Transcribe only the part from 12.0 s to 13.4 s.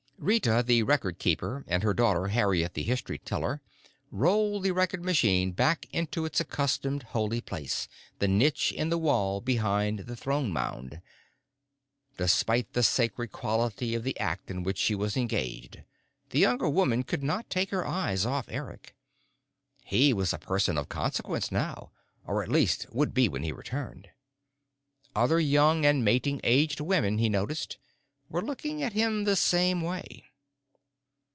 Despite the sacred